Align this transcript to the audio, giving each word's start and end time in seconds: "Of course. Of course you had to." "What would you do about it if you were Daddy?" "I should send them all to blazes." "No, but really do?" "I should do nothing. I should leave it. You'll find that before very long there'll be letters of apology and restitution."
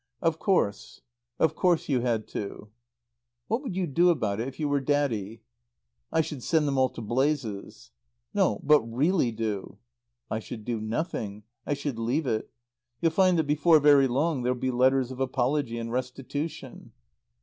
"Of 0.19 0.39
course. 0.39 1.01
Of 1.37 1.53
course 1.55 1.87
you 1.87 1.99
had 2.01 2.27
to." 2.29 2.69
"What 3.47 3.61
would 3.61 3.75
you 3.75 3.85
do 3.85 4.09
about 4.09 4.39
it 4.39 4.47
if 4.47 4.59
you 4.59 4.67
were 4.67 4.79
Daddy?" 4.79 5.43
"I 6.11 6.21
should 6.21 6.41
send 6.41 6.67
them 6.67 6.79
all 6.79 6.89
to 6.89 7.01
blazes." 7.03 7.91
"No, 8.33 8.59
but 8.63 8.81
really 8.81 9.31
do?" 9.31 9.77
"I 10.27 10.39
should 10.39 10.65
do 10.65 10.81
nothing. 10.81 11.43
I 11.67 11.75
should 11.75 11.99
leave 11.99 12.25
it. 12.25 12.49
You'll 12.99 13.11
find 13.11 13.37
that 13.37 13.43
before 13.45 13.79
very 13.79 14.07
long 14.07 14.41
there'll 14.41 14.57
be 14.57 14.71
letters 14.71 15.11
of 15.11 15.19
apology 15.19 15.77
and 15.77 15.91
restitution." 15.91 16.93